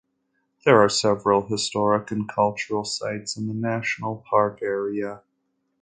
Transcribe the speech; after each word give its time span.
There 0.65 0.81
are 0.81 0.89
several 0.89 1.45
historic 1.45 2.09
and 2.09 2.27
cultural 2.27 2.83
sites 2.85 3.37
in 3.37 3.45
the 3.47 3.53
national 3.53 4.25
park 4.27 4.63
area. 4.63 5.21